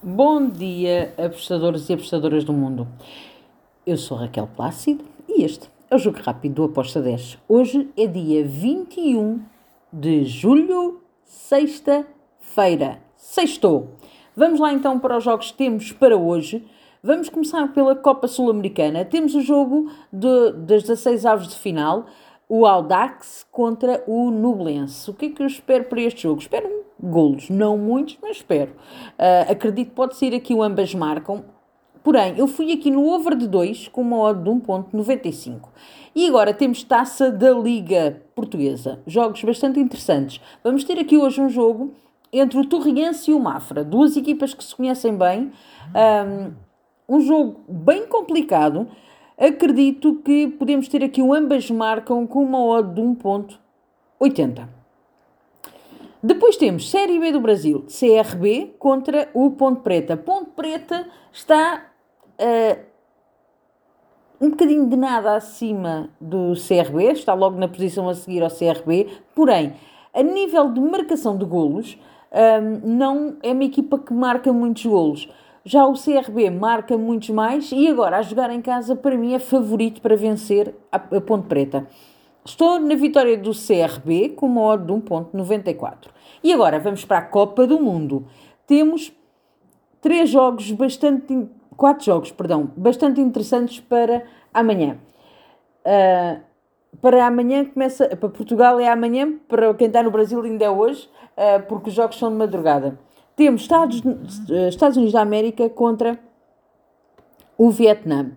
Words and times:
Bom 0.00 0.48
dia, 0.48 1.12
apostadores 1.18 1.88
e 1.90 1.92
apostadoras 1.92 2.44
do 2.44 2.52
mundo. 2.52 2.86
Eu 3.84 3.96
sou 3.96 4.16
Raquel 4.16 4.48
Plácido 4.54 5.04
e 5.28 5.42
este 5.42 5.68
é 5.90 5.96
o 5.96 5.98
Jogo 5.98 6.20
Rápido 6.22 6.54
do 6.54 6.64
Aposta 6.66 7.02
10. 7.02 7.36
Hoje 7.48 7.90
é 7.96 8.06
dia 8.06 8.44
21 8.44 9.42
de 9.92 10.24
julho, 10.24 11.00
sexta-feira. 11.24 13.02
Sextou. 13.16 13.88
Vamos 14.36 14.60
lá 14.60 14.72
então 14.72 15.00
para 15.00 15.16
os 15.16 15.24
jogos 15.24 15.50
que 15.50 15.58
temos 15.58 15.90
para 15.90 16.16
hoje. 16.16 16.64
Vamos 17.02 17.28
começar 17.28 17.66
pela 17.72 17.96
Copa 17.96 18.28
Sul-Americana. 18.28 19.04
Temos 19.04 19.34
o 19.34 19.40
jogo 19.40 19.90
de, 20.12 20.52
das 20.52 20.84
16 20.84 21.26
aves 21.26 21.48
de 21.48 21.56
final 21.56 22.06
o 22.48 22.64
Audax 22.66 23.44
contra 23.50 24.04
o 24.06 24.30
Nublense. 24.30 25.10
O 25.10 25.14
que 25.14 25.26
é 25.26 25.30
que 25.30 25.42
eu 25.42 25.46
espero 25.48 25.84
para 25.84 26.00
este 26.00 26.22
jogo? 26.22 26.40
Espero 26.40 26.86
golos, 27.02 27.50
não 27.50 27.76
muitos, 27.76 28.18
mas 28.20 28.38
espero. 28.38 28.72
Uh, 29.18 29.52
acredito 29.52 29.88
que 29.88 29.94
pode 29.94 30.16
ser 30.16 30.34
aqui 30.34 30.54
o 30.54 30.62
ambas 30.62 30.94
marcam. 30.94 31.44
Porém, 32.02 32.34
eu 32.38 32.46
fui 32.46 32.72
aqui 32.72 32.90
no 32.90 33.06
over 33.06 33.36
de 33.36 33.46
2 33.46 33.88
com 33.88 34.00
uma 34.00 34.18
odd 34.18 34.42
de 34.42 34.50
1.95. 34.50 35.68
E 36.14 36.26
agora 36.26 36.54
temos 36.54 36.82
taça 36.82 37.30
da 37.30 37.50
Liga 37.50 38.22
Portuguesa. 38.34 39.00
Jogos 39.06 39.42
bastante 39.44 39.78
interessantes. 39.78 40.40
Vamos 40.64 40.84
ter 40.84 40.98
aqui 40.98 41.16
hoje 41.16 41.40
um 41.40 41.48
jogo 41.48 41.92
entre 42.32 42.58
o 42.58 42.64
Torriense 42.64 43.30
e 43.30 43.34
o 43.34 43.40
Mafra. 43.40 43.84
Duas 43.84 44.16
equipas 44.16 44.54
que 44.54 44.64
se 44.64 44.74
conhecem 44.74 45.16
bem. 45.16 45.52
Um, 47.08 47.16
um 47.16 47.20
jogo 47.20 47.60
bem 47.68 48.06
complicado 48.06 48.88
acredito 49.38 50.16
que 50.16 50.48
podemos 50.48 50.88
ter 50.88 51.04
aqui 51.04 51.22
o 51.22 51.32
ambas 51.32 51.70
marcam 51.70 52.26
com 52.26 52.42
uma 52.42 52.62
odd 52.64 52.94
de 52.94 53.00
1.80. 53.00 54.77
Depois 56.20 56.56
temos 56.56 56.90
Série 56.90 57.16
B 57.20 57.30
do 57.30 57.40
Brasil, 57.40 57.86
CRB 57.86 58.74
contra 58.78 59.28
o 59.32 59.52
Ponte 59.52 59.82
Preta. 59.82 60.16
Ponte 60.16 60.50
Preta 60.50 61.06
está 61.32 61.92
uh, 62.40 62.78
um 64.40 64.50
bocadinho 64.50 64.88
de 64.88 64.96
nada 64.96 65.36
acima 65.36 66.10
do 66.20 66.54
CRB, 66.54 67.12
está 67.12 67.34
logo 67.34 67.56
na 67.56 67.68
posição 67.68 68.08
a 68.08 68.14
seguir 68.14 68.42
ao 68.42 68.50
CRB, 68.50 69.06
porém, 69.32 69.74
a 70.12 70.22
nível 70.22 70.72
de 70.72 70.80
marcação 70.80 71.38
de 71.38 71.44
golos, 71.44 71.96
um, 72.32 72.36
eh, 72.36 72.60
não 72.60 73.36
é 73.42 73.52
uma 73.52 73.64
equipa 73.64 73.98
que 73.98 74.12
marca 74.12 74.52
muitos 74.52 74.84
golos. 74.86 75.28
Já 75.64 75.86
o 75.86 75.92
CRB 75.92 76.50
marca 76.50 76.96
muitos 76.96 77.30
mais 77.30 77.70
e 77.70 77.86
agora 77.86 78.18
a 78.18 78.22
jogar 78.22 78.50
em 78.50 78.60
casa 78.60 78.96
para 78.96 79.16
mim 79.16 79.34
é 79.34 79.38
favorito 79.38 80.00
para 80.00 80.16
vencer 80.16 80.74
a, 80.90 80.96
a 80.96 81.20
Ponte 81.20 81.46
Preta. 81.46 81.86
Estou 82.44 82.78
na 82.78 82.94
vitória 82.94 83.36
do 83.36 83.50
CRB 83.50 84.30
com 84.30 84.46
uma 84.46 84.62
odd 84.62 84.86
de 84.86 84.92
1.94. 84.92 86.08
E 86.42 86.52
agora 86.52 86.78
vamos 86.78 87.04
para 87.04 87.18
a 87.18 87.22
Copa 87.22 87.66
do 87.66 87.80
Mundo. 87.80 88.26
Temos 88.66 89.12
três 90.00 90.30
jogos 90.30 90.70
bastante 90.72 91.48
quatro 91.78 92.04
jogos, 92.04 92.32
perdão, 92.32 92.70
bastante 92.76 93.20
interessantes 93.20 93.78
para 93.78 94.24
amanhã. 94.52 94.98
Uh, 95.86 96.40
para 97.00 97.24
amanhã 97.24 97.64
começa, 97.64 98.08
para 98.16 98.28
Portugal 98.28 98.80
é 98.80 98.88
amanhã, 98.88 99.38
para 99.46 99.72
quem 99.74 99.86
está 99.86 100.02
no 100.02 100.10
Brasil 100.10 100.42
ainda 100.42 100.64
é 100.64 100.70
hoje, 100.70 101.08
uh, 101.36 101.62
porque 101.68 101.88
os 101.88 101.94
jogos 101.94 102.18
são 102.18 102.30
de 102.30 102.36
madrugada. 102.36 102.98
Temos 103.36 103.62
Estados, 103.62 104.02
Estados 104.68 104.96
Unidos 104.96 105.12
da 105.12 105.20
América 105.20 105.70
contra 105.70 106.18
o 107.56 107.70
Vietnã. 107.70 108.32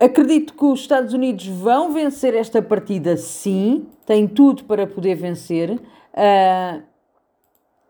Acredito 0.00 0.54
que 0.54 0.64
os 0.64 0.80
Estados 0.80 1.12
Unidos 1.12 1.46
vão 1.46 1.92
vencer 1.92 2.34
esta 2.34 2.62
partida, 2.62 3.16
sim, 3.16 3.86
tem 4.06 4.28
tudo 4.28 4.62
para 4.64 4.86
poder 4.86 5.16
vencer, 5.16 5.72
uh, 5.72 6.82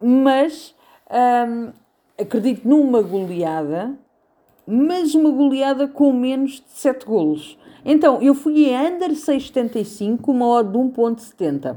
mas 0.01 0.75
um, 1.11 1.71
acredito 2.19 2.67
numa 2.67 3.03
goleada, 3.03 3.95
mas 4.67 5.15
uma 5.15 5.31
goleada 5.31 5.87
com 5.87 6.11
menos 6.13 6.53
de 6.53 6.71
7 6.71 7.05
golos. 7.05 7.59
Então, 7.85 8.23
eu 8.23 8.35
fui 8.35 8.75
a 8.75 8.83
under 8.89 9.11
6,75, 9.11 10.29
uma 10.29 10.47
odd 10.47 10.73
de 10.73 10.79
1,70. 10.79 11.77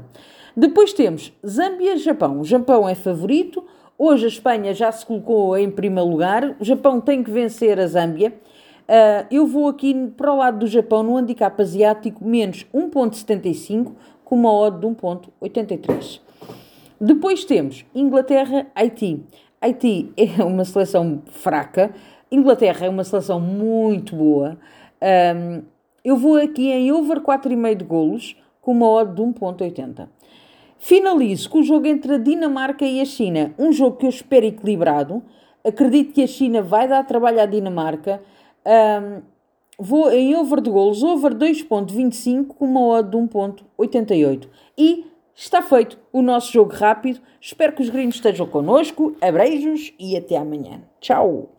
Depois 0.56 0.92
temos 0.92 1.32
Zâmbia-Japão. 1.46 2.40
O 2.40 2.44
Japão 2.44 2.88
é 2.88 2.94
favorito, 2.94 3.64
Hoje 4.04 4.24
a 4.24 4.28
Espanha 4.28 4.74
já 4.74 4.90
se 4.90 5.06
colocou 5.06 5.56
em 5.56 5.70
primeiro 5.70 6.10
lugar, 6.10 6.56
o 6.58 6.64
Japão 6.64 7.00
tem 7.00 7.22
que 7.22 7.30
vencer 7.30 7.78
a 7.78 7.86
Zâmbia. 7.86 8.34
Uh, 8.92 9.24
eu 9.30 9.46
vou 9.46 9.68
aqui 9.68 9.94
para 10.18 10.30
o 10.30 10.36
lado 10.36 10.58
do 10.58 10.66
Japão 10.66 11.02
no 11.02 11.16
handicap 11.16 11.58
asiático 11.62 12.22
menos 12.22 12.66
1.75 12.74 13.92
com 14.22 14.34
uma 14.34 14.52
odd 14.52 14.80
de 14.80 14.86
1.83. 14.86 16.20
Depois 17.00 17.42
temos 17.46 17.86
Inglaterra-Haiti. 17.94 19.24
Haiti 19.62 20.12
é 20.14 20.44
uma 20.44 20.66
seleção 20.66 21.22
fraca, 21.24 21.90
Inglaterra 22.30 22.84
é 22.84 22.90
uma 22.90 23.02
seleção 23.02 23.40
muito 23.40 24.14
boa. 24.14 24.58
Um, 25.00 25.62
eu 26.04 26.18
vou 26.18 26.36
aqui 26.36 26.70
em 26.70 26.92
over 26.92 27.20
4,5 27.20 27.74
de 27.74 27.84
golos 27.86 28.36
com 28.60 28.72
uma 28.72 28.90
odd 28.90 29.14
de 29.14 29.22
1.80. 29.22 30.06
Finalizo 30.78 31.48
com 31.48 31.60
o 31.60 31.62
jogo 31.62 31.86
entre 31.86 32.16
a 32.16 32.18
Dinamarca 32.18 32.84
e 32.84 33.00
a 33.00 33.06
China. 33.06 33.54
Um 33.58 33.72
jogo 33.72 33.96
que 33.96 34.04
eu 34.04 34.10
espero 34.10 34.44
equilibrado. 34.44 35.22
Acredito 35.64 36.12
que 36.12 36.22
a 36.22 36.26
China 36.26 36.60
vai 36.60 36.86
dar 36.86 37.06
trabalho 37.06 37.40
à 37.40 37.46
Dinamarca. 37.46 38.20
Um, 38.66 39.22
vou 39.78 40.10
em 40.12 40.36
over 40.36 40.60
de 40.60 40.70
golos, 40.70 41.02
over 41.02 41.34
2.25 41.34 42.48
com 42.48 42.64
uma 42.64 42.80
odd 42.80 43.10
de 43.10 43.16
1.88. 43.16 44.48
E 44.76 45.06
está 45.34 45.62
feito 45.62 45.98
o 46.12 46.22
nosso 46.22 46.52
jogo 46.52 46.72
rápido. 46.72 47.20
Espero 47.40 47.72
que 47.72 47.82
os 47.82 47.90
gringos 47.90 48.16
estejam 48.16 48.46
connosco. 48.46 49.16
Abreijos 49.20 49.92
e 49.98 50.16
até 50.16 50.36
amanhã. 50.36 50.82
Tchau! 51.00 51.52